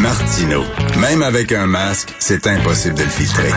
[0.00, 0.64] Martino,
[0.98, 3.52] même avec un masque, c'est impossible de le filtrer.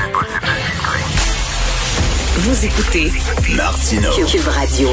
[2.38, 3.12] Vous écoutez
[3.56, 4.10] Martino.
[4.28, 4.90] Cube Radio.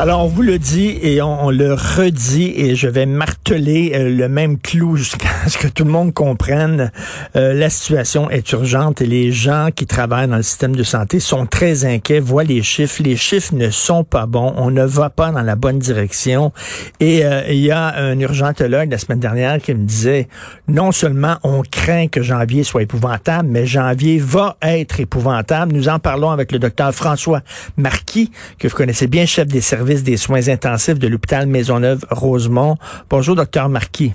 [0.00, 4.28] Alors, on vous le dit et on, le redit et je vais marteler euh, le
[4.28, 6.92] même clou jusqu'à ce que tout le monde comprenne.
[7.34, 11.18] Euh, la situation est urgente et les gens qui travaillent dans le système de santé
[11.18, 13.02] sont très inquiets, voient les chiffres.
[13.02, 14.54] Les chiffres ne sont pas bons.
[14.56, 16.52] On ne va pas dans la bonne direction.
[17.00, 20.28] Et euh, il y a un urgentologue la semaine dernière qui me disait,
[20.68, 25.72] non seulement on craint que janvier soit épouvantable, mais janvier va être épouvantable.
[25.72, 27.42] Nous en parlons avec le docteur François
[27.76, 32.76] Marquis, que vous connaissez bien, chef des services des soins intensifs de l'hôpital Maisonneuve-Rosemont.
[33.10, 34.12] Bonjour, docteur Marquis.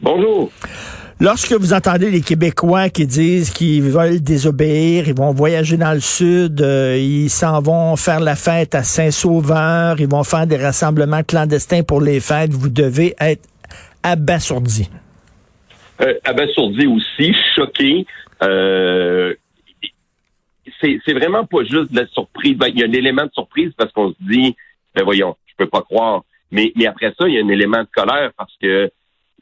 [0.00, 0.50] Bonjour.
[1.20, 6.00] Lorsque vous entendez les Québécois qui disent qu'ils veulent désobéir, ils vont voyager dans le
[6.00, 11.22] sud, euh, ils s'en vont faire la fête à Saint-Sauveur, ils vont faire des rassemblements
[11.22, 13.48] clandestins pour les fêtes, vous devez être
[14.02, 14.90] abasourdi.
[16.00, 18.04] Euh, abasourdi aussi, choqué.
[18.42, 19.34] Euh,
[20.80, 22.56] c'est vraiment pas juste de la surprise.
[22.56, 24.56] Ben, il y a un élément de surprise parce qu'on se dit,
[24.94, 26.22] ben voyons, je peux pas croire.
[26.50, 28.90] Mais, mais après ça, il y a un élément de colère parce que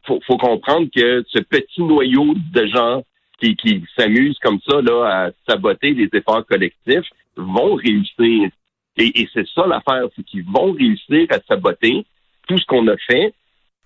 [0.07, 3.03] faut, faut comprendre que ce petit noyau de gens
[3.41, 8.51] qui, qui s'amusent comme ça là à saboter les efforts collectifs vont réussir.
[8.97, 12.05] Et, et c'est ça l'affaire, c'est qu'ils vont réussir à saboter
[12.49, 13.35] tout ce qu'on a fait.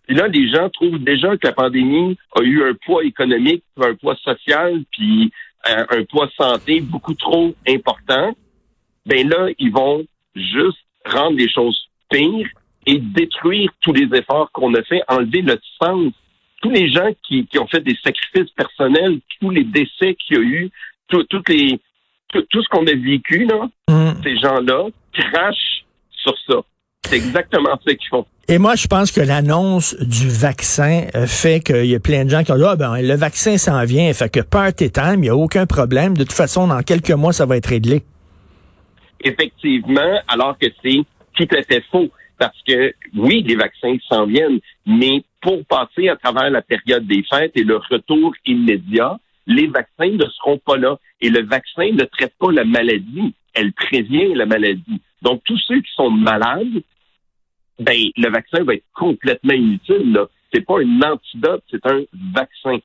[0.06, 3.94] Puis là, les gens trouvent déjà que la pandémie a eu un poids économique, un
[3.94, 5.32] poids social, puis
[5.64, 8.34] un, un poids santé beaucoup trop important.
[9.06, 10.04] Ben là, ils vont
[10.34, 12.48] juste rendre les choses pires
[12.86, 16.12] et détruire tous les efforts qu'on a fait, enlever le sens.
[16.62, 20.40] Tous les gens qui, qui ont fait des sacrifices personnels, tous les décès qu'il y
[20.40, 20.70] a eu,
[21.08, 21.78] tout, toutes les,
[22.32, 24.22] tout, tout ce qu'on a vécu, là, Mm.
[24.22, 26.56] ces gens-là crachent sur ça.
[27.06, 28.24] C'est exactement ça qu'ils font.
[28.48, 32.30] Et moi, je pense que l'annonce du vaccin euh, fait qu'il y a plein de
[32.30, 35.20] gens qui ont dit, ah ben, le vaccin s'en vient, fait que party time, il
[35.22, 36.16] n'y a aucun problème.
[36.16, 38.02] De toute façon, dans quelques mois, ça va être réglé.
[39.24, 41.02] Effectivement, alors que c'est
[41.34, 42.08] tout à fait faux.
[42.38, 47.22] Parce que oui, les vaccins s'en viennent, mais pour passer à travers la période des
[47.22, 50.98] fêtes et le retour immédiat, les vaccins ne seront pas là.
[51.20, 55.00] Et le vaccin ne traite pas la maladie, elle prévient la maladie.
[55.22, 56.82] Donc, tous ceux qui sont malades,
[57.78, 60.12] ben, le vaccin va être complètement inutile.
[60.12, 60.26] Là.
[60.52, 62.02] C'est pas un antidote, c'est un
[62.34, 62.78] vaccin.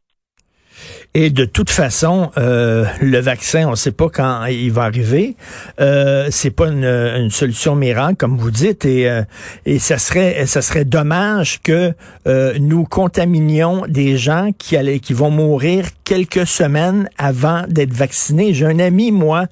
[1.13, 5.35] Et de toute façon, euh, le vaccin, on ne sait pas quand il va arriver.
[5.79, 9.23] Euh, c'est pas une, solution miracle, comme vous dites, et, euh,
[9.65, 11.93] et ça serait, ça serait dommage que
[12.27, 18.53] euh, nous contaminions des gens qui allaient, qui vont mourir quelques semaines avant d'être vaccinés.
[18.53, 19.45] J'ai un ami, moi,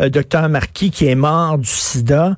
[0.00, 2.36] euh, docteur Marquis, qui est mort du SIDA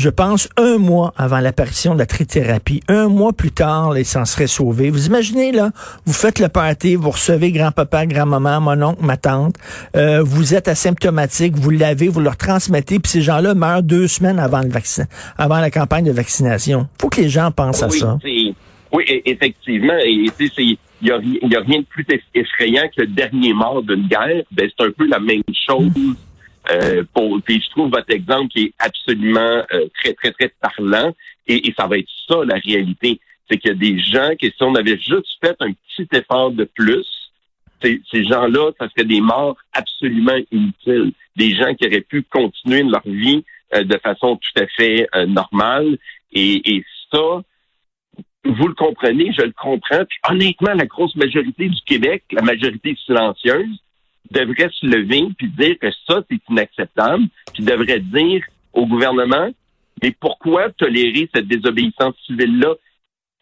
[0.00, 2.80] je pense, un mois avant l'apparition de la trithérapie.
[2.88, 4.88] Un mois plus tard, il s'en serait sauvé.
[4.88, 5.72] Vous imaginez, là,
[6.06, 9.56] vous faites le party, vous recevez grand-papa, grand-maman, mon oncle, ma tante,
[9.96, 14.38] euh, vous êtes asymptomatique, vous l'avez, vous leur transmettez, puis ces gens-là meurent deux semaines
[14.38, 15.04] avant le vaccin,
[15.36, 16.88] avant la campagne de vaccination.
[16.98, 18.18] faut que les gens pensent oui, à ça.
[18.92, 19.98] Oui, effectivement.
[20.02, 24.08] Et il n'y a, y a rien de plus effrayant que le dernier mort d'une
[24.08, 24.44] guerre.
[24.50, 25.90] Ben, c'est un peu la même chose.
[26.70, 31.14] Euh, pour, puis je trouve votre exemple qui est absolument euh, très, très, très parlant.
[31.46, 33.18] Et, et, ça va être ça, la réalité.
[33.48, 36.52] C'est qu'il y a des gens qui, si on avait juste fait un petit effort
[36.52, 37.06] de plus,
[37.82, 41.12] ces gens-là, ça serait des morts absolument inutiles.
[41.36, 43.44] Des gens qui auraient pu continuer leur vie
[43.74, 45.96] euh, de façon tout à fait euh, normale.
[46.32, 47.42] Et, et ça,
[48.44, 50.04] vous le comprenez, je le comprends.
[50.04, 53.78] Puis honnêtement, la grosse majorité du Québec, la majorité silencieuse,
[54.30, 59.50] devrait se lever puis dire que ça, c'est inacceptable, puis devrait dire au gouvernement,
[60.02, 62.74] mais pourquoi tolérer cette désobéissance civile-là?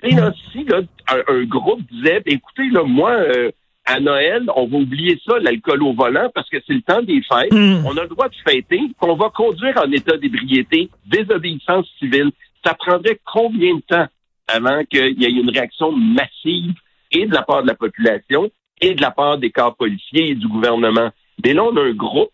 [0.02, 3.50] Et là, si là, un, un, groupe disait, écoutez, là, moi, euh,
[3.84, 7.22] à Noël, on va oublier ça, l'alcool au volant, parce que c'est le temps des
[7.22, 7.84] fêtes, Mm.
[7.86, 12.30] on a le droit de fêter, qu'on va conduire en état d'ébriété, désobéissance civile.
[12.64, 14.06] Ça prendrait combien de temps
[14.46, 16.74] avant qu'il y ait une réaction massive
[17.10, 20.34] et de la part de la population et de la part des corps policiers et
[20.34, 21.10] du gouvernement.
[21.44, 22.30] Mais là, on a un groupe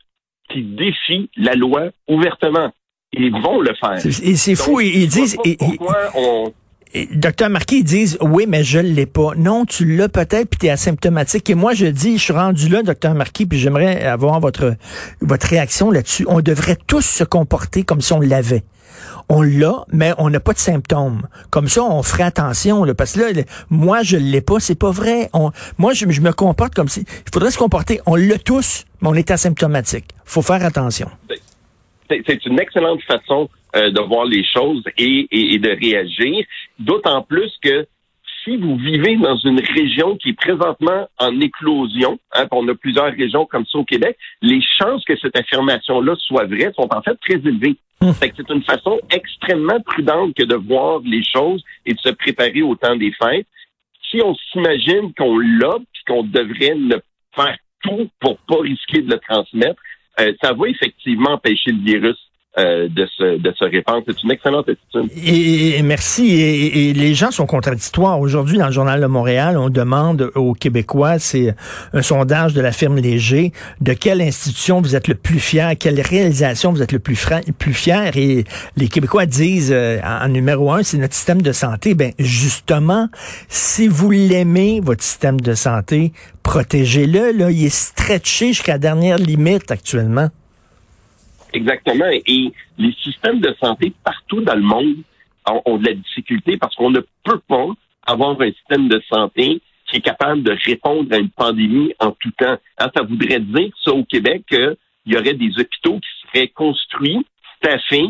[0.50, 2.72] qui défie la loi ouvertement.
[3.12, 4.04] Ils vont le faire.
[4.04, 5.36] Et c'est fou, ils, disent...
[5.44, 6.52] Et, pourquoi on...
[7.12, 9.32] docteur Marquis, ils disent, oui, mais je l'ai pas.
[9.36, 11.50] Non, tu l'as peut-être, puis tu es asymptomatique.
[11.50, 14.74] Et moi, je dis, je suis rendu là, docteur Marquis, puis j'aimerais avoir votre,
[15.20, 16.24] votre réaction là-dessus.
[16.28, 18.64] On devrait tous se comporter comme si on l'avait
[19.28, 21.22] on l'a, mais on n'a pas de symptômes.
[21.50, 24.90] Comme ça, on ferait attention, là, parce que là, moi, je l'ai pas, c'est pas
[24.90, 25.30] vrai.
[25.78, 27.00] Moi, je, je, me comporte comme si...
[27.00, 30.06] Il faudrait se comporter, on l'a tous, mais on est asymptomatique.
[30.24, 31.08] faut faire attention.
[32.08, 36.44] C'est une excellente façon euh, de voir les choses et, et, et de réagir,
[36.78, 37.86] d'autant plus que
[38.44, 43.12] si vous vivez dans une région qui est présentement en éclosion, hein, on a plusieurs
[43.12, 47.16] régions comme ça au Québec, les chances que cette affirmation-là soit vraie sont en fait
[47.16, 47.76] très élevées.
[48.00, 48.12] Hum.
[48.20, 52.74] c'est une façon extrêmement prudente que de voir les choses et de se préparer au
[52.74, 53.46] temps des fêtes.
[54.10, 56.96] Si on s'imagine qu'on l'a, qu'on devrait ne
[57.34, 59.80] faire tout pour pas risquer de le transmettre,
[60.20, 62.18] euh, ça va effectivement empêcher le virus
[62.56, 64.04] euh, de, se, de se répandre.
[64.06, 65.10] C'est une excellente attitude.
[65.26, 66.40] Et, merci.
[66.40, 68.20] Et, les gens sont contradictoires.
[68.20, 71.52] Aujourd'hui, dans le Journal de Montréal, on demande aux Québécois, c'est
[71.92, 76.00] un sondage de la firme Léger, de quelle institution vous êtes le plus fier, quelle
[76.00, 77.26] réalisation vous êtes le plus,
[77.58, 78.16] plus fier.
[78.16, 78.44] Et
[78.76, 81.94] les Québécois disent, euh, en, numéro un, c'est notre système de santé.
[81.94, 83.08] Ben justement,
[83.48, 86.12] si vous l'aimez, votre système de santé,
[86.44, 87.32] protégez-le.
[87.32, 90.28] Là, il est stretché jusqu'à la dernière limite actuellement.
[91.54, 92.10] Exactement.
[92.26, 94.96] Et les systèmes de santé partout dans le monde
[95.66, 97.66] ont, de la difficulté parce qu'on ne peut pas
[98.06, 102.30] avoir un système de santé qui est capable de répondre à une pandémie en tout
[102.32, 102.56] temps.
[102.78, 107.24] Ça voudrait dire, ça, au Québec, qu'il y aurait des hôpitaux qui seraient construits,
[107.56, 108.08] staffés,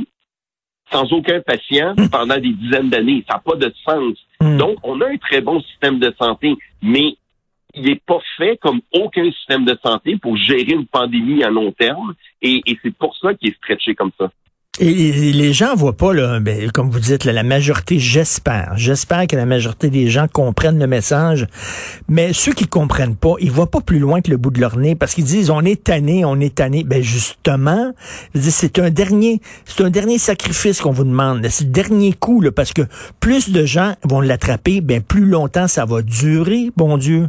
[0.93, 2.09] sans aucun patient hmm.
[2.09, 3.25] pendant des dizaines d'années.
[3.29, 4.17] Ça n'a pas de sens.
[4.41, 4.57] Hmm.
[4.57, 7.17] Donc, on a un très bon système de santé, mais
[7.75, 11.73] il n'est pas fait comme aucun système de santé pour gérer une pandémie à long
[11.73, 12.15] terme.
[12.43, 14.31] Et, c'est pour ça qu'il est stretché comme ça.
[14.81, 19.37] Et les gens voient pas, là, ben, comme vous dites, la majorité, j'espère, j'espère que
[19.37, 21.47] la majorité des gens comprennent le message,
[22.09, 24.77] mais ceux qui comprennent pas, ils voient pas plus loin que le bout de leur
[24.77, 26.83] nez parce qu'ils disent on est tanné, on est tanné.
[26.83, 27.93] Ben justement,
[28.35, 32.51] c'est un dernier, c'est un dernier sacrifice qu'on vous demande, c'est le dernier coup, là,
[32.51, 32.83] parce que
[33.21, 37.29] plus de gens vont l'attraper, ben plus longtemps ça va durer, bon Dieu.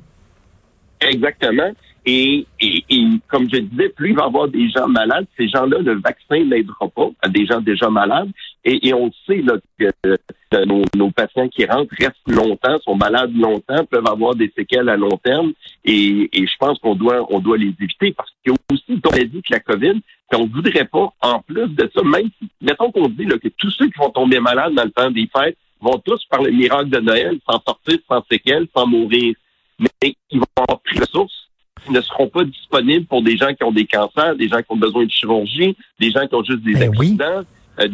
[1.01, 1.71] Exactement.
[2.07, 2.83] Et, et,
[3.27, 6.43] comme je disais, plus il va y avoir des gens malades, ces gens-là, le vaccin
[6.43, 8.29] n'aidera pas à des gens déjà malades.
[8.63, 10.65] Et, et on sait là, que
[10.95, 15.17] nos, patients qui rentrent restent longtemps, sont malades longtemps, peuvent avoir des séquelles à long
[15.23, 15.53] terme.
[15.83, 19.27] Et, et je pense qu'on doit, on doit les éviter parce qu'il y a aussi,
[19.27, 19.99] dit que la COVID,
[20.31, 23.71] qu'on voudrait pas, en plus de ça, même si, mettons qu'on dit là, que tous
[23.71, 26.89] ceux qui vont tomber malades dans le temps des fêtes vont tous, par le miracle
[26.89, 29.35] de Noël, s'en sortir sans séquelles, sans mourir
[29.79, 31.49] mais ils vont avoir pris ressources
[31.85, 34.67] qui ne seront pas disponibles pour des gens qui ont des cancers, des gens qui
[34.69, 37.43] ont besoin de chirurgie, des gens qui ont juste des ben accidents.
[37.79, 37.87] Euh,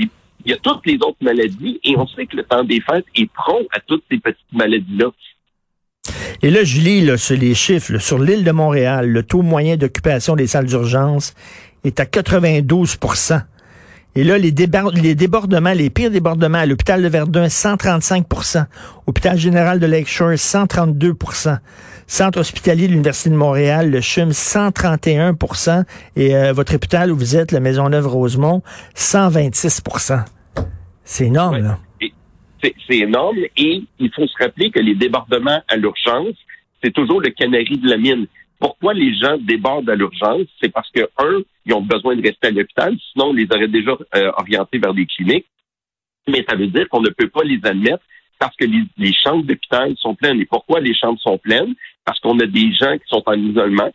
[0.45, 3.05] il y a toutes les autres maladies et on sait que le temps des fêtes
[3.15, 5.07] est prompt à toutes ces petites maladies-là.
[6.41, 7.99] Et là, je lis là, sur les chiffres.
[7.99, 11.35] sur l'île de Montréal, le taux moyen d'occupation des salles d'urgence
[11.83, 12.97] est à 92
[14.15, 18.65] et là, les, les débordements, les pires débordements à l'hôpital de Verdun, 135%
[19.07, 21.59] Hôpital général de Lakeshore, 132%
[22.07, 25.85] Centre hospitalier de l'Université de Montréal, le CHUM, 131%
[26.17, 28.61] Et euh, votre hôpital où vous êtes, la Maisonneuve-Rosemont,
[28.95, 30.25] 126%
[31.05, 31.77] C'est énorme, là.
[32.61, 33.37] C'est énorme.
[33.55, 36.35] Et il faut se rappeler que les débordements à l'urgence,
[36.83, 38.27] c'est toujours le canari de la mine.
[38.61, 40.47] Pourquoi les gens débordent à l'urgence?
[40.61, 43.67] C'est parce que, un, ils ont besoin de rester à l'hôpital, sinon on les aurait
[43.67, 45.47] déjà euh, orientés vers des cliniques.
[46.27, 48.03] Mais ça veut dire qu'on ne peut pas les admettre
[48.37, 50.39] parce que les, chambres d'hôpital sont pleines.
[50.39, 51.73] Et pourquoi les chambres sont pleines?
[52.05, 53.91] Parce qu'on a des gens qui sont en isolement.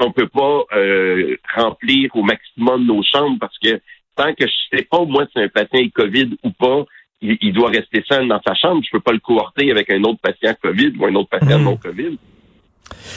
[0.00, 3.80] On ne peut pas euh, remplir au maximum nos chambres parce que
[4.16, 6.84] tant que je sais pas, moi, si un patient est COVID ou pas,
[7.22, 8.82] il, doit rester seul dans sa chambre.
[8.84, 11.64] Je peux pas le cohorter avec un autre patient COVID ou un autre patient mmh.
[11.64, 12.18] non COVID.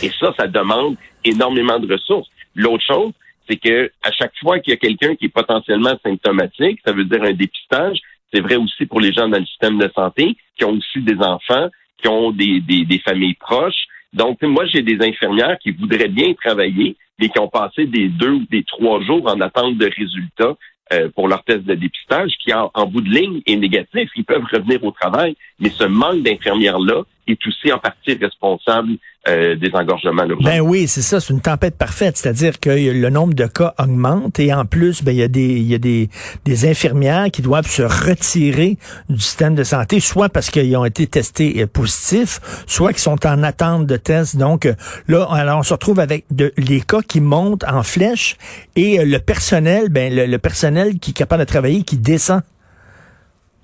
[0.04, 2.30] Et ça, ça demande énormément de ressources.
[2.56, 3.12] L'autre chose,
[3.50, 7.06] c'est que à chaque fois qu'il y a quelqu'un qui est potentiellement symptomatique, ça veut
[7.06, 7.98] dire un dépistage.
[8.34, 11.18] C'est vrai aussi pour les gens dans le système de santé qui ont aussi des
[11.18, 13.88] enfants, qui ont des, des, familles proches.
[14.14, 18.32] Donc, moi, j'ai des infirmières qui voudraient bien travailler, mais qui ont passé des deux
[18.32, 20.56] ou des trois jours en attente de résultats
[20.94, 24.10] euh, pour leur test de dépistage, qui en, en bout de ligne est négatif.
[24.16, 29.56] Ils peuvent revenir au travail, mais ce manque d'infirmières-là est aussi en partie responsable euh,
[29.56, 33.46] des engorgements Ben oui, c'est ça, c'est une tempête parfaite, c'est-à-dire que le nombre de
[33.48, 36.10] cas augmente et en plus, ben il y a des il y a des,
[36.46, 38.78] des infirmières qui doivent se retirer
[39.10, 43.26] du système de santé, soit parce qu'ils ont été testés euh, positifs, soit qu'ils sont
[43.26, 44.38] en attente de tests.
[44.38, 44.74] Donc euh,
[45.08, 48.38] là, alors on se retrouve avec de, les cas qui montent en flèche
[48.78, 52.42] et le personnel, ben le, le personnel qui est capable de travailler, qui descend.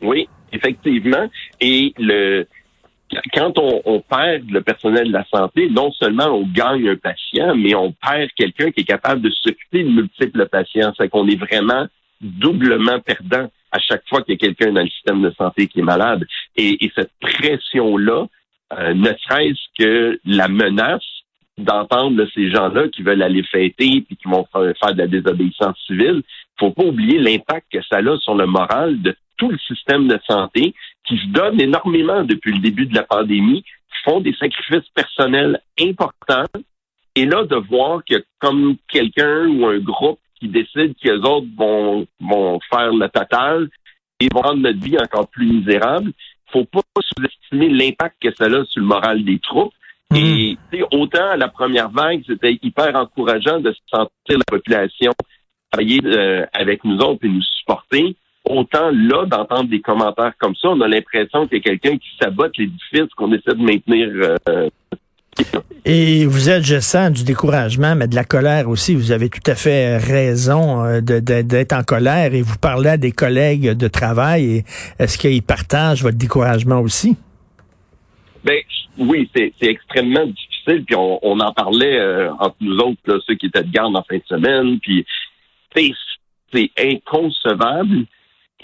[0.01, 1.29] Oui, effectivement,
[1.62, 2.45] et le
[3.34, 7.76] quand on, perd le personnel de la santé, non seulement on gagne un patient, mais
[7.76, 10.92] on perd quelqu'un qui est capable de s'occuper de multiples patients.
[10.98, 11.88] C'est qu'on est vraiment
[12.22, 15.80] doublement perdant à chaque fois qu'il y a quelqu'un dans le système de santé qui
[15.80, 16.26] est malade.
[16.56, 18.26] Et, cette pression-là,
[18.74, 21.04] euh, ne serait-ce que la menace
[21.58, 26.22] d'entendre ces gens-là qui veulent aller fêter puis qui vont faire de la désobéissance civile,
[26.60, 30.20] faut pas oublier l'impact que ça a sur le moral de tout le système de
[30.28, 30.74] santé
[31.08, 35.60] qui se donnent énormément depuis le début de la pandémie, qui font des sacrifices personnels
[35.80, 36.50] importants.
[37.16, 42.08] Et là, de voir que comme quelqu'un ou un groupe qui décide qu'eux autres vont,
[42.20, 43.70] vont faire le total
[44.20, 46.12] et vont rendre notre vie encore plus misérable,
[46.52, 49.74] faut pas sous-estimer l'impact que ça a sur le moral des troupes.
[50.14, 50.58] Et
[50.92, 55.12] autant à la première vague, c'était hyper encourageant de sentir la population
[55.72, 58.16] travailler euh, avec nous autres et nous supporter.
[58.46, 62.10] Autant là, d'entendre des commentaires comme ça, on a l'impression qu'il y a quelqu'un qui
[62.22, 64.10] sabote l'édifice qu'on essaie de maintenir.
[64.50, 64.70] Euh,
[65.84, 68.96] et vous êtes, je sens, du découragement, mais de la colère aussi.
[68.96, 73.12] Vous avez tout à fait raison euh, d'être en colère et vous parlez à des
[73.12, 74.64] collègues de travail.
[75.00, 77.18] Est-ce qu'ils partagent votre découragement aussi?
[78.44, 78.60] Ben
[78.98, 80.86] oui, c'est extrêmement difficile.
[80.86, 84.18] Puis on, en parlait euh, entre nous autres, ceux qui étaient de garde en fin
[84.18, 84.80] de semaine.
[84.80, 85.06] Puis
[85.75, 88.06] c'est inconcevable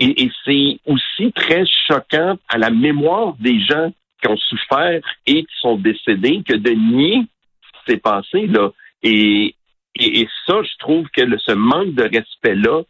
[0.01, 3.91] et, c'est aussi très choquant à la mémoire des gens
[4.21, 7.21] qui ont souffert et qui sont décédés que de nier
[7.61, 8.71] ce qui s'est passé là.
[9.03, 9.55] Et,
[9.99, 12.83] et, ça, je trouve que ce manque de respect-là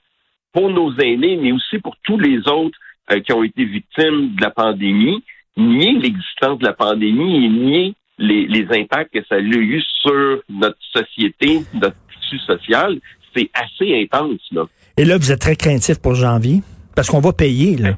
[0.53, 2.77] pour nos aînés, mais aussi pour tous les autres
[3.11, 5.23] euh, qui ont été victimes de la pandémie,
[5.57, 10.41] nier l'existence de la pandémie et nier les, les impacts que ça a eu sur
[10.49, 12.99] notre société, notre tissu social,
[13.35, 14.41] c'est assez intense.
[14.51, 14.65] Là.
[14.97, 16.61] Et là, vous êtes très craintif pour janvier,
[16.95, 17.77] parce qu'on va payer.
[17.77, 17.97] Là.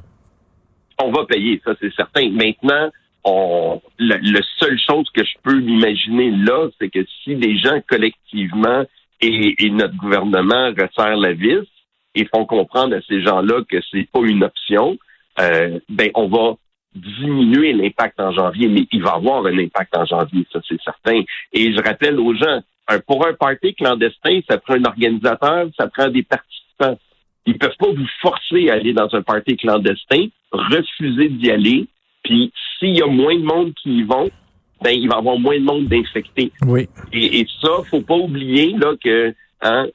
[1.00, 2.30] On va payer, ça c'est certain.
[2.30, 2.92] Maintenant,
[3.24, 4.18] on, la,
[4.60, 8.84] seule chose que je peux imaginer là, c'est que si les gens collectivement
[9.22, 11.68] et, notre gouvernement resserrent la vis
[12.16, 14.98] et font comprendre à ces gens-là que c'est pas une option,
[15.40, 16.56] euh, ben on va
[16.94, 21.22] diminuer l'impact en janvier, mais il va avoir un impact en janvier, ça c'est certain.
[21.54, 22.62] Et je rappelle aux gens,
[23.08, 27.00] pour un party clandestin, ça prend un organisateur, ça prend des participants.
[27.46, 31.88] Ils peuvent pas vous forcer à aller dans un party clandestin, refuser d'y aller,
[32.24, 34.30] puis s'il y a moins de monde qui y vont,
[34.82, 36.52] ben il va y avoir moins de monde d'infectés.
[36.66, 36.88] Oui.
[37.12, 39.88] Et, et, ça, faut pas oublier là que hein,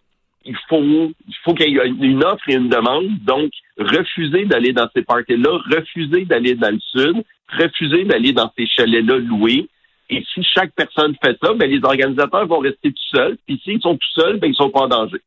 [0.45, 3.09] il faut il faut qu'il y ait une offre et une demande.
[3.25, 8.67] Donc, refuser d'aller dans ces parties-là, refuser d'aller dans le sud, refuser d'aller dans ces
[8.67, 9.69] chalets-là loués.
[10.11, 13.37] Et si chaque personne fait ça, ben les organisateurs vont rester tout seuls.
[13.47, 15.19] Puis s'ils sont tout seuls, ben ils sont pas en danger.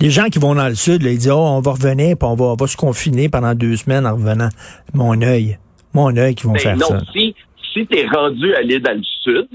[0.00, 2.28] Les gens qui vont dans le sud, là, ils disent oh, on va revenir, puis
[2.28, 4.48] on va, on va se confiner pendant deux semaines en revenant.
[4.94, 5.58] Mon œil
[5.96, 7.00] mon œil qui vont ben faire ça.
[7.12, 7.34] Si,
[7.72, 9.48] si tu es rendu à aller dans le sud,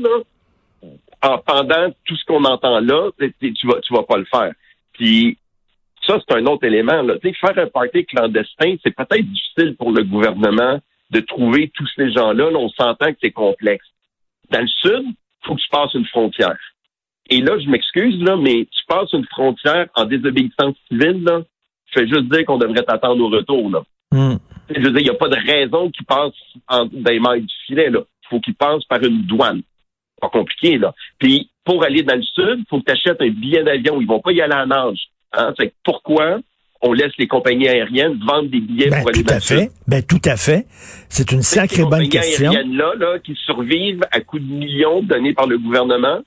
[1.21, 4.51] en, pendant tout ce qu'on entend là, tu vas, tu vas pas le faire.
[4.93, 5.37] Puis
[6.05, 7.03] ça, c'est un autre élément.
[7.03, 7.13] Là.
[7.21, 10.79] faire un party clandestin, c'est peut-être difficile pour le gouvernement
[11.11, 12.49] de trouver tous ces gens-là.
[12.55, 13.85] on s'entend que c'est complexe.
[14.49, 16.57] Dans le sud, il faut que tu passes une frontière.
[17.31, 21.41] Et là, je m'excuse, là, mais tu passes une frontière en désobéissance civile, là,
[21.87, 23.71] je fais juste dire qu'on devrait t'attendre au retour.
[23.71, 23.83] Là.
[24.11, 24.37] Hmm.
[24.69, 26.33] Je veux dire, il n'y a pas de raison qu'il passe
[26.67, 27.89] en, dans les mailles du filet.
[27.89, 29.61] Il faut qu'il passe par une douane.
[30.19, 30.93] Pas compliqué, là.
[31.19, 33.99] Puis, pour aller dans le sud, il faut que tu achètes un billet d'avion.
[34.01, 34.99] Ils vont pas y aller à nage.
[35.33, 35.53] Hein?
[35.57, 36.39] C'est pourquoi
[36.81, 39.69] on laisse les compagnies aériennes vendre des billets ben, pour aller dans le sud?
[39.87, 40.65] Ben, tout à fait.
[41.09, 42.51] C'est une sacrée bonne question.
[42.51, 46.21] Ces là là, qui survivent à coups de millions donnés par le gouvernement,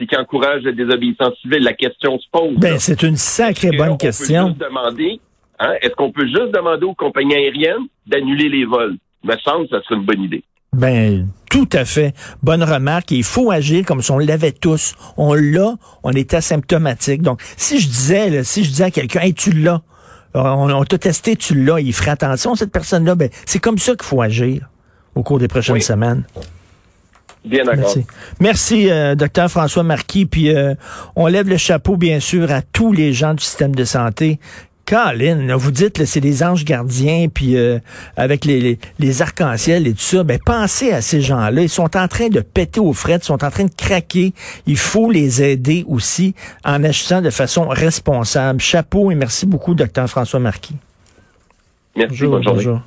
[0.00, 2.56] puis qui encouragent la désobéissance civile, la question se pose.
[2.56, 4.56] Ben, c'est une sacrée bonne question.
[4.58, 5.20] Demander
[5.60, 5.74] Hein?
[5.82, 8.96] Est-ce qu'on peut juste demander aux compagnies aériennes d'annuler les vols?
[9.22, 10.42] Me semble que ça serait une bonne idée.
[10.72, 12.14] Ben, tout à fait.
[12.42, 13.10] Bonne remarque.
[13.10, 14.94] il faut agir comme si on l'avait tous.
[15.18, 17.20] On l'a, on est asymptomatique.
[17.20, 19.82] Donc, si je disais, si je disais à quelqu'un, hey, tu l'as,
[20.32, 24.04] on, t'a testé, tu l'as, il ferait attention, cette personne-là, ben, c'est comme ça qu'il
[24.04, 24.70] faut agir
[25.14, 26.24] au cours des prochaines semaines.
[27.44, 27.84] Bien d'accord.
[27.84, 28.06] Merci,
[28.40, 30.26] Merci euh, docteur François Marquis.
[30.26, 30.74] Puis euh,
[31.16, 34.38] on lève le chapeau, bien sûr, à tous les gens du système de santé
[34.90, 37.78] Colin, vous dites c'est des anges gardiens, puis euh,
[38.16, 41.62] avec les, les, arcs-en-ciel et tout ça, ben pensez à ces gens-là.
[41.62, 44.32] Ils sont en train de péter aux frettes, ils sont en train de craquer.
[44.66, 48.60] Il faut les aider aussi en agissant de façon responsable.
[48.60, 50.74] Chapeau et merci beaucoup, docteur François Marquis.
[51.94, 52.40] Merci, bonjour.
[52.54, 52.80] bonjour.